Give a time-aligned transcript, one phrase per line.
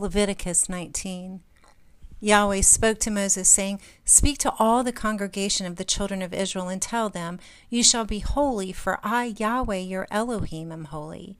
[0.00, 1.42] Leviticus 19.
[2.20, 6.68] Yahweh spoke to Moses, saying, Speak to all the congregation of the children of Israel
[6.68, 7.38] and tell them,
[7.68, 11.36] You shall be holy, for I, Yahweh, your Elohim, am holy.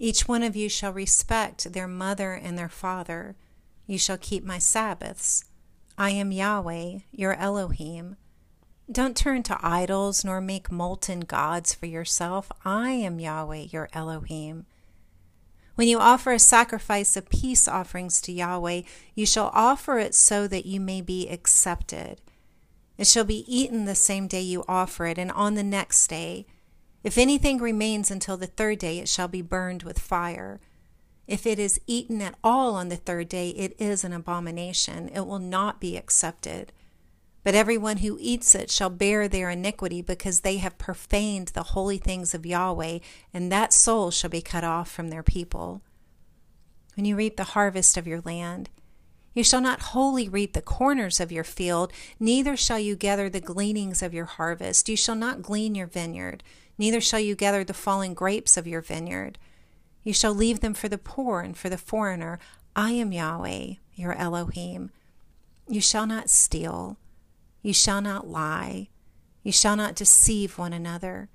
[0.00, 3.36] Each one of you shall respect their mother and their father.
[3.86, 5.44] You shall keep my Sabbaths.
[5.96, 8.16] I am Yahweh, your Elohim.
[8.90, 12.50] Don't turn to idols nor make molten gods for yourself.
[12.64, 14.66] I am Yahweh, your Elohim.
[15.78, 18.82] When you offer a sacrifice of peace offerings to Yahweh,
[19.14, 22.20] you shall offer it so that you may be accepted.
[22.96, 26.46] It shall be eaten the same day you offer it, and on the next day.
[27.04, 30.58] If anything remains until the third day, it shall be burned with fire.
[31.28, 35.08] If it is eaten at all on the third day, it is an abomination.
[35.10, 36.72] It will not be accepted.
[37.44, 41.98] But everyone who eats it shall bear their iniquity, because they have profaned the holy
[41.98, 42.98] things of Yahweh,
[43.32, 45.80] and that soul shall be cut off from their people.
[46.94, 48.70] When you reap the harvest of your land,
[49.34, 53.40] you shall not wholly reap the corners of your field, neither shall you gather the
[53.40, 54.88] gleanings of your harvest.
[54.88, 56.42] You shall not glean your vineyard,
[56.76, 59.38] neither shall you gather the fallen grapes of your vineyard.
[60.02, 62.40] You shall leave them for the poor and for the foreigner.
[62.74, 64.90] I am Yahweh, your Elohim.
[65.68, 66.96] You shall not steal.
[67.68, 68.88] You shall not lie.
[69.42, 71.28] You shall not deceive one another.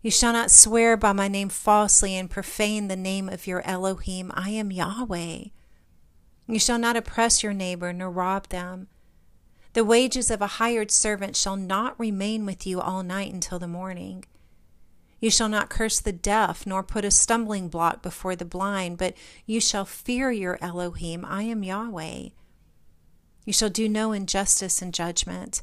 [0.00, 4.32] You shall not swear by my name falsely and profane the name of your Elohim.
[4.34, 5.48] I am Yahweh.
[6.46, 8.88] You shall not oppress your neighbor nor rob them.
[9.74, 13.68] The wages of a hired servant shall not remain with you all night until the
[13.68, 14.24] morning.
[15.20, 19.12] You shall not curse the deaf, nor put a stumbling block before the blind, but
[19.44, 21.26] you shall fear your Elohim.
[21.26, 22.28] I am Yahweh.
[23.48, 25.62] You shall do no injustice in judgment.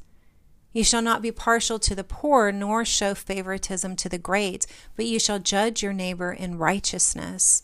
[0.73, 5.05] You shall not be partial to the poor, nor show favoritism to the great, but
[5.05, 7.61] you shall judge your neighbor in righteousness.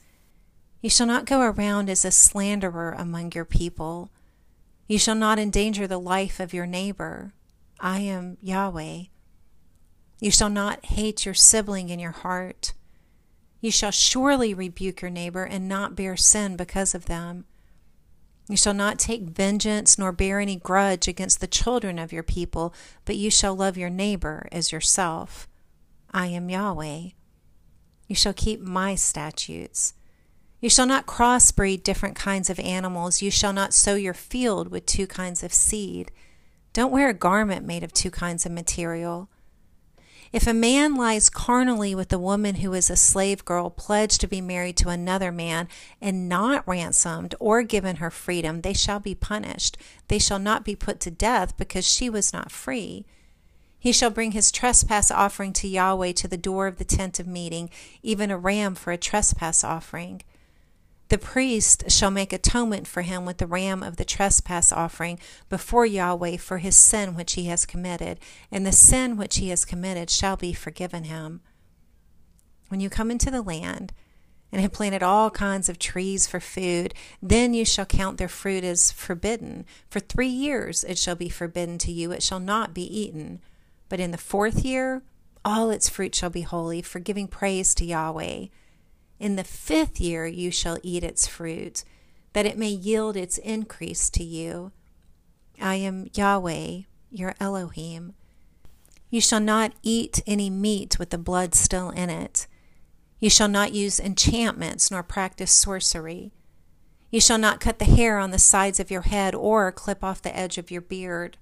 [0.79, 4.11] You shall not go around as a slanderer among your people.
[4.87, 7.33] You shall not endanger the life of your neighbor.
[7.79, 9.05] I am Yahweh.
[10.19, 12.73] You shall not hate your sibling in your heart.
[13.59, 17.45] You shall surely rebuke your neighbor and not bear sin because of them.
[18.51, 22.73] You shall not take vengeance nor bear any grudge against the children of your people,
[23.05, 25.47] but you shall love your neighbor as yourself.
[26.13, 27.11] I am Yahweh.
[28.09, 29.93] You shall keep my statutes.
[30.59, 33.21] You shall not crossbreed different kinds of animals.
[33.21, 36.11] You shall not sow your field with two kinds of seed.
[36.73, 39.29] Don't wear a garment made of two kinds of material.
[40.33, 44.27] If a man lies carnally with a woman who is a slave girl pledged to
[44.27, 45.67] be married to another man
[45.99, 49.77] and not ransomed or given her freedom, they shall be punished.
[50.07, 53.05] They shall not be put to death because she was not free.
[53.77, 57.27] He shall bring his trespass offering to Yahweh to the door of the tent of
[57.27, 57.69] meeting,
[58.01, 60.21] even a ram for a trespass offering.
[61.11, 65.85] The priest shall make atonement for him with the ram of the trespass offering before
[65.85, 68.17] Yahweh for his sin which he has committed,
[68.49, 71.41] and the sin which he has committed shall be forgiven him.
[72.69, 73.91] When you come into the land,
[74.53, 78.63] and have planted all kinds of trees for food, then you shall count their fruit
[78.63, 79.65] as forbidden.
[79.89, 83.41] For three years it shall be forbidden to you, it shall not be eaten.
[83.89, 85.03] But in the fourth year,
[85.43, 88.45] all its fruit shall be holy, for giving praise to Yahweh.
[89.21, 91.83] In the fifth year you shall eat its fruit,
[92.33, 94.71] that it may yield its increase to you.
[95.61, 98.15] I am Yahweh, your Elohim.
[99.11, 102.47] You shall not eat any meat with the blood still in it.
[103.19, 106.31] You shall not use enchantments nor practice sorcery.
[107.11, 110.23] You shall not cut the hair on the sides of your head or clip off
[110.23, 111.37] the edge of your beard.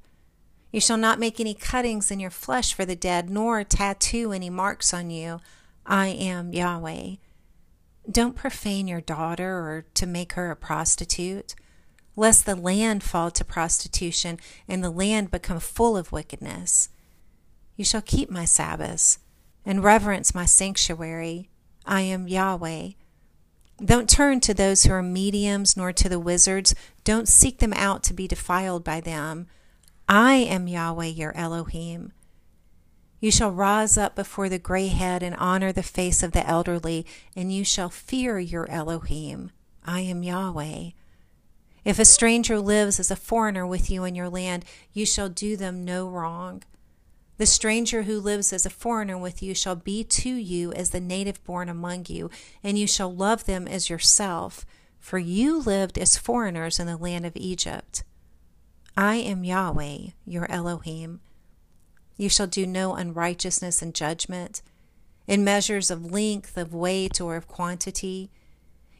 [0.73, 4.49] You shall not make any cuttings in your flesh for the dead, nor tattoo any
[4.49, 5.39] marks on you.
[5.85, 7.15] I am Yahweh.
[8.09, 11.53] Don't profane your daughter or to make her a prostitute,
[12.15, 16.89] lest the land fall to prostitution and the land become full of wickedness.
[17.75, 19.19] You shall keep my Sabbaths
[19.65, 21.49] and reverence my sanctuary.
[21.85, 22.91] I am Yahweh.
[23.83, 26.75] Don't turn to those who are mediums nor to the wizards.
[27.03, 29.47] Don't seek them out to be defiled by them.
[30.07, 32.11] I am Yahweh your Elohim.
[33.19, 37.05] You shall rise up before the gray head and honor the face of the elderly,
[37.35, 39.51] and you shall fear your Elohim.
[39.85, 40.91] I am Yahweh.
[41.83, 44.63] If a stranger lives as a foreigner with you in your land,
[44.93, 46.63] you shall do them no wrong.
[47.37, 50.99] The stranger who lives as a foreigner with you shall be to you as the
[50.99, 52.29] native born among you,
[52.63, 54.65] and you shall love them as yourself,
[54.99, 58.03] for you lived as foreigners in the land of Egypt.
[58.97, 61.21] I am Yahweh, your Elohim.
[62.19, 64.61] You shall do no unrighteousness in judgment,
[65.25, 68.29] in measures of length, of weight, or of quantity.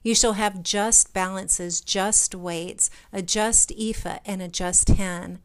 [0.02, 5.40] You shall have just balances, just weights, a just ephah, and a just hin.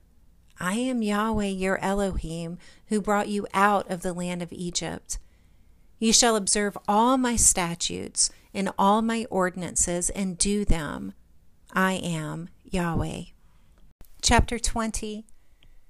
[0.60, 5.18] I am Yahweh your Elohim, who brought you out of the land of Egypt.
[5.98, 11.12] You shall observe all my statutes and all my ordinances and do them.
[11.72, 13.22] I am Yahweh.
[14.22, 15.26] Chapter 20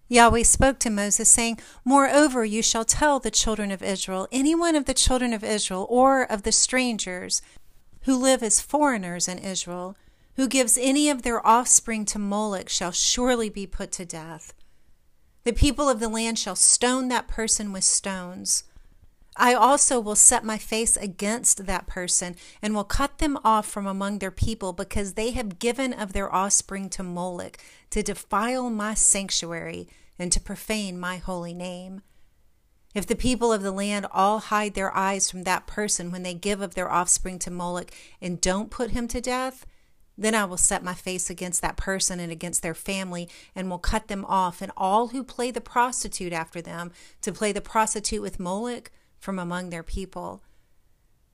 [0.09, 4.75] Yahweh spoke to Moses, saying, Moreover, you shall tell the children of Israel, any one
[4.75, 7.41] of the children of Israel, or of the strangers
[8.03, 9.97] who live as foreigners in Israel,
[10.37, 14.53] who gives any of their offspring to Moloch, shall surely be put to death.
[15.45, 18.65] The people of the land shall stone that person with stones.
[19.37, 23.87] I also will set my face against that person and will cut them off from
[23.87, 27.59] among their people because they have given of their offspring to Moloch
[27.91, 29.89] to defile my sanctuary
[30.19, 32.03] and to profane my holy name.
[32.95, 36.35] If the people of the land all hide their eyes from that person when they
[36.35, 37.91] give of their offspring to Moloch
[38.21, 39.67] and don't put him to death,
[40.17, 43.79] then I will set my face against that person and against their family and will
[43.79, 46.93] cut them off, and all who play the prostitute after them
[47.23, 48.93] to play the prostitute with Moloch
[49.25, 50.43] from among their people.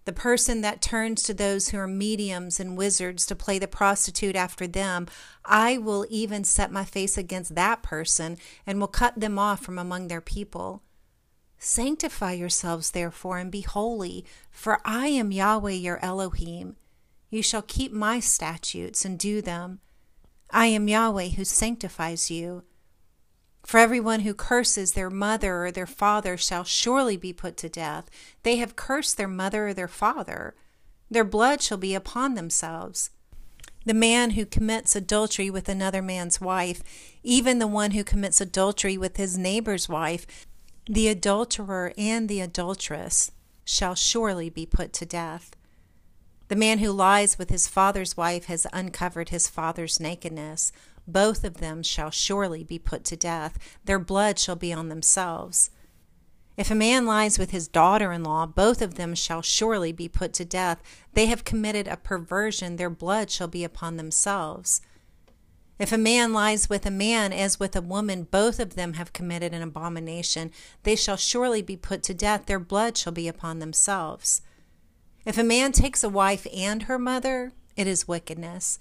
[0.04, 4.36] The person that turns to those who are mediums and wizards to play the prostitute
[4.36, 5.08] after them,
[5.44, 9.76] I will even set my face against that person and will cut them off from
[9.76, 10.84] among their people.
[11.58, 16.76] Sanctify yourselves, therefore, and be holy, for I am Yahweh your Elohim.
[17.28, 19.80] You shall keep my statutes and do them.
[20.48, 22.62] I am Yahweh who sanctifies you.
[23.62, 28.10] For everyone who curses their mother or their father shall surely be put to death.
[28.42, 30.54] They have cursed their mother or their father.
[31.10, 33.10] Their blood shall be upon themselves.
[33.84, 36.82] The man who commits adultery with another man's wife,
[37.22, 40.46] even the one who commits adultery with his neighbor's wife,
[40.86, 43.30] the adulterer and the adulteress
[43.64, 45.56] shall surely be put to death.
[46.48, 50.72] The man who lies with his father's wife has uncovered his father's nakedness.
[51.06, 53.58] Both of them shall surely be put to death.
[53.84, 55.70] Their blood shall be on themselves.
[56.56, 60.08] If a man lies with his daughter in law, both of them shall surely be
[60.08, 60.82] put to death.
[61.14, 64.82] They have committed a perversion, their blood shall be upon themselves.
[65.78, 69.14] If a man lies with a man as with a woman, both of them have
[69.14, 70.50] committed an abomination.
[70.82, 74.42] They shall surely be put to death, their blood shall be upon themselves.
[75.24, 78.78] If a man takes a wife and her mother, it is wickedness.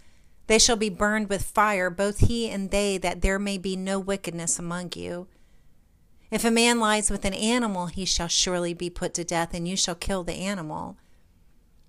[0.49, 3.99] They shall be burned with fire, both he and they, that there may be no
[3.99, 5.27] wickedness among you.
[6.31, 9.67] If a man lies with an animal, he shall surely be put to death, and
[9.67, 10.97] you shall kill the animal.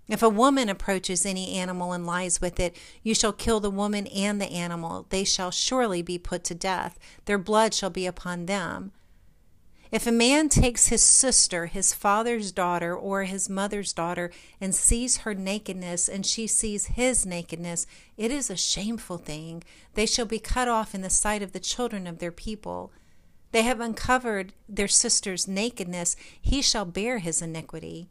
[0.08, 4.06] If a woman approaches any animal and lies with it, you shall kill the woman
[4.08, 5.06] and the animal.
[5.08, 6.98] They shall surely be put to death.
[7.24, 8.92] Their blood shall be upon them.
[9.90, 15.18] If a man takes his sister, his father's daughter, or his mother's daughter, and sees
[15.18, 19.64] her nakedness, and she sees his nakedness, it is a shameful thing.
[19.94, 22.92] They shall be cut off in the sight of the children of their people.
[23.50, 28.08] They have uncovered their sister's nakedness, he shall bear his iniquity.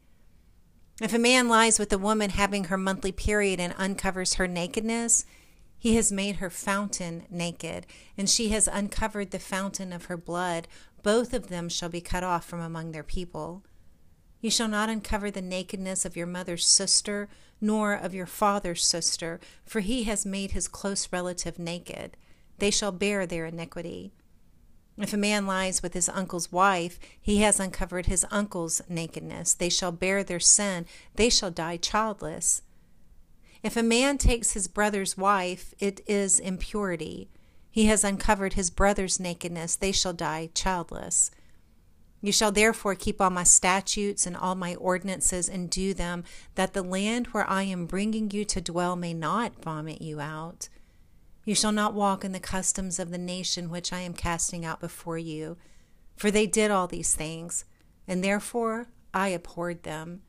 [1.00, 5.24] If a man lies with a woman having her monthly period and uncovers her nakedness,
[5.80, 7.86] he has made her fountain naked,
[8.18, 10.68] and she has uncovered the fountain of her blood.
[11.02, 13.64] Both of them shall be cut off from among their people.
[14.40, 17.28] You shall not uncover the nakedness of your mother's sister,
[17.60, 22.16] nor of your father's sister, for he has made his close relative naked.
[22.58, 24.12] They shall bear their iniquity.
[24.96, 29.54] If a man lies with his uncle's wife, he has uncovered his uncle's nakedness.
[29.54, 32.62] They shall bear their sin, they shall die childless.
[33.62, 37.30] If a man takes his brother's wife, it is impurity.
[37.70, 41.30] He has uncovered his brother's nakedness, they shall die childless.
[42.20, 46.24] You shall therefore keep all my statutes and all my ordinances and do them,
[46.54, 50.68] that the land where I am bringing you to dwell may not vomit you out.
[51.46, 54.80] You shall not walk in the customs of the nation which I am casting out
[54.80, 55.56] before you,
[56.16, 57.64] for they did all these things,
[58.06, 60.22] and therefore I abhorred them.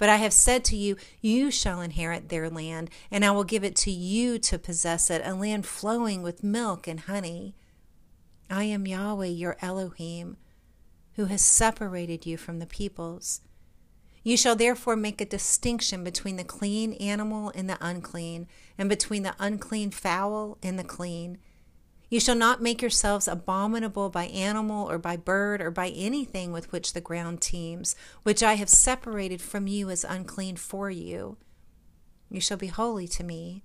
[0.00, 3.62] But I have said to you, You shall inherit their land, and I will give
[3.62, 7.54] it to you to possess it, a land flowing with milk and honey.
[8.48, 10.38] I am Yahweh your Elohim,
[11.16, 13.42] who has separated you from the peoples.
[14.22, 18.46] You shall therefore make a distinction between the clean animal and the unclean,
[18.78, 21.36] and between the unclean fowl and the clean.
[22.10, 26.72] You shall not make yourselves abominable by animal or by bird or by anything with
[26.72, 31.38] which the ground teems, which I have separated from you as unclean for you.
[32.28, 33.62] You shall be holy to me.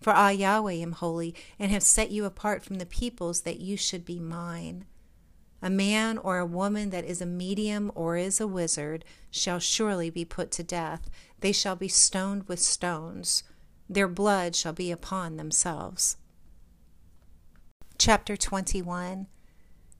[0.00, 3.76] For I, Yahweh, am holy, and have set you apart from the peoples that you
[3.76, 4.84] should be mine.
[5.60, 10.08] A man or a woman that is a medium or is a wizard shall surely
[10.08, 11.10] be put to death.
[11.40, 13.42] they shall be stoned with stones,
[13.88, 16.16] their blood shall be upon themselves.
[17.98, 19.26] Chapter 21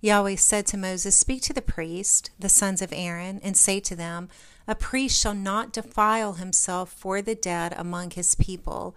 [0.01, 3.95] Yahweh said to Moses, Speak to the priest, the sons of Aaron, and say to
[3.95, 4.29] them,
[4.67, 8.97] A priest shall not defile himself for the dead among his people,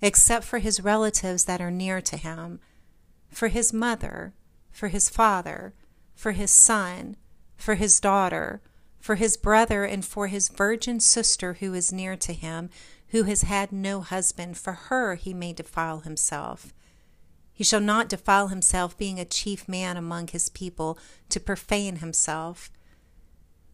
[0.00, 2.58] except for his relatives that are near to him,
[3.30, 4.34] for his mother,
[4.72, 5.74] for his father,
[6.14, 7.16] for his son,
[7.56, 8.60] for his daughter,
[8.98, 12.70] for his brother, and for his virgin sister who is near to him,
[13.08, 16.72] who has had no husband, for her he may defile himself.
[17.62, 22.72] He shall not defile himself, being a chief man among his people, to profane himself.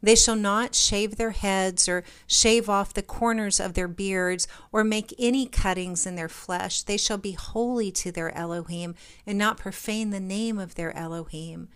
[0.02, 4.84] They shall not shave their heads, or shave off the corners of their beards, or
[4.84, 6.82] make any cuttings in their flesh.
[6.82, 8.94] They shall be holy to their Elohim,
[9.26, 11.70] and not profane the name of their Elohim.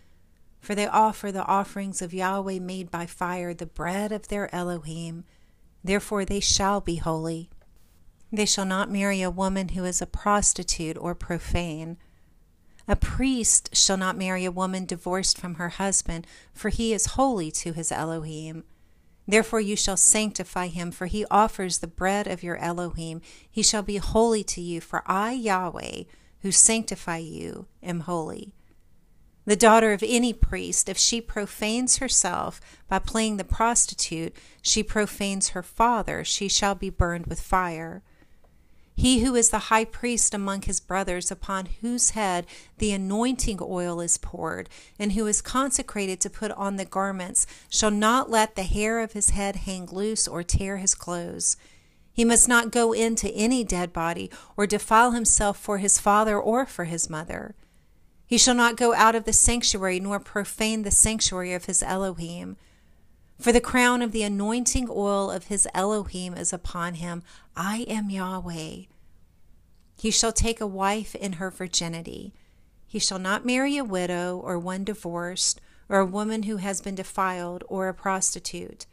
[0.61, 5.25] For they offer the offerings of Yahweh made by fire, the bread of their Elohim.
[5.83, 7.49] Therefore they shall be holy.
[8.35, 11.99] They shall not marry a woman who is a prostitute or profane.
[12.89, 17.51] A priest shall not marry a woman divorced from her husband, for he is holy
[17.53, 18.65] to his Elohim.
[19.29, 23.21] Therefore you shall sanctify him, for he offers the bread of your Elohim.
[23.49, 26.05] He shall be holy to you, for I, Yahweh,
[26.41, 28.53] who sanctify you, am holy.
[29.45, 35.51] The daughter of any priest, if she profanes herself by playing the prostitute, she profanes
[35.51, 38.03] her father, she shall be burned with fire.
[39.02, 42.47] He who is the high priest among his brothers, upon whose head
[42.78, 47.90] the anointing oil is poured, and who is consecrated to put on the garments, shall
[47.90, 51.56] not let the hair of his head hang loose or tear his clothes.
[52.12, 56.64] He must not go into any dead body, or defile himself for his father or
[56.64, 57.56] for his mother.
[58.25, 62.56] He shall not go out of the sanctuary, nor profane the sanctuary of his Elohim.
[63.40, 67.25] For the crown of the anointing oil of his Elohim is upon him.
[67.56, 68.85] I am Yahweh.
[70.02, 72.35] He shall take a wife in her virginity.
[72.88, 76.97] He shall not marry a widow, or one divorced, or a woman who has been
[76.97, 78.87] defiled, or a prostitute.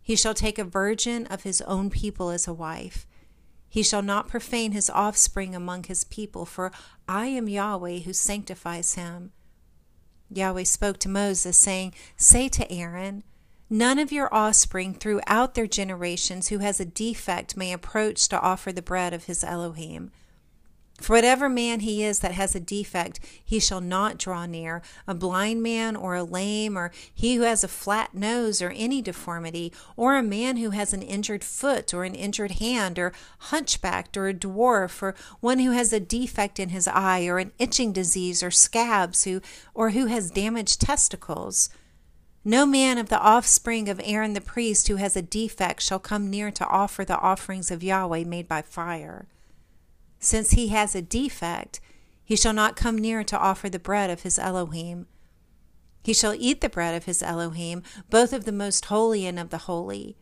[0.00, 3.06] He shall take a virgin of his own people as a wife.
[3.68, 6.72] He shall not profane his offspring among his people, for
[7.06, 9.32] I am Yahweh who sanctifies him.
[10.30, 13.24] Yahweh spoke to Moses, saying, Say to Aaron,
[13.68, 18.72] None of your offspring throughout their generations who has a defect may approach to offer
[18.72, 20.10] the bread of his Elohim.
[21.00, 24.82] For whatever man he is that has a defect, he shall not draw near.
[25.06, 29.00] A blind man, or a lame, or he who has a flat nose, or any
[29.00, 34.16] deformity, or a man who has an injured foot, or an injured hand, or hunchbacked,
[34.16, 37.92] or a dwarf, or one who has a defect in his eye, or an itching
[37.92, 39.40] disease, or scabs, who,
[39.72, 41.70] or who has damaged testicles
[42.44, 46.30] no man of the offspring of Aaron the priest who has a defect shall come
[46.30, 49.26] near to offer the offerings of Yahweh made by fire.
[50.20, 51.80] Since he has a defect,
[52.22, 55.06] he shall not come near to offer the bread of his Elohim.
[56.04, 59.50] He shall eat the bread of his Elohim, both of the most holy and of
[59.50, 60.16] the holy.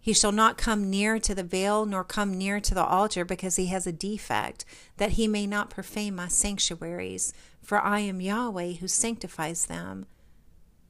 [0.00, 3.56] He shall not come near to the veil, nor come near to the altar, because
[3.56, 4.66] he has a defect,
[4.98, 7.32] that he may not profane my sanctuaries.
[7.62, 10.04] For I am Yahweh who sanctifies them.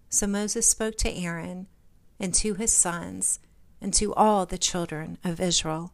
[0.09, 1.69] So Moses spoke to Aaron
[2.19, 3.39] and to his sons
[3.81, 5.93] and to all the children of Israel.